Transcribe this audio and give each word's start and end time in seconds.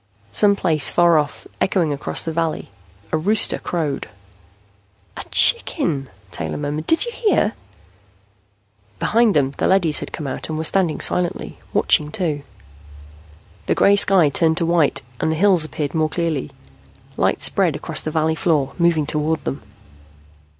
Some 0.31 0.55
place 0.55 0.89
far 0.89 1.19
off, 1.19 1.45
echoing 1.61 1.93
across 1.93 2.23
the 2.23 2.31
valley, 2.33 2.71
a 3.11 3.19
rooster 3.19 3.59
crowed. 3.59 4.09
"A 5.15 5.23
chicken!" 5.29 6.09
Taylor 6.31 6.57
murmured. 6.57 6.87
"Did 6.87 7.05
you 7.05 7.11
hear?" 7.11 7.53
Behind 8.97 9.35
them, 9.35 9.53
the 9.59 9.67
leadys 9.67 9.99
had 9.99 10.11
come 10.11 10.25
out 10.25 10.49
and 10.49 10.57
were 10.57 10.63
standing 10.63 10.99
silently, 11.01 11.59
watching, 11.71 12.09
too. 12.11 12.41
The 13.67 13.75
gray 13.75 13.95
sky 13.95 14.29
turned 14.29 14.57
to 14.57 14.65
white 14.65 15.03
and 15.19 15.31
the 15.31 15.35
hills 15.35 15.63
appeared 15.65 15.93
more 15.93 16.09
clearly. 16.09 16.49
Light 17.15 17.43
spread 17.43 17.75
across 17.75 18.01
the 18.01 18.09
valley 18.09 18.33
floor, 18.33 18.73
moving 18.79 19.05
toward 19.05 19.43
them. 19.43 19.61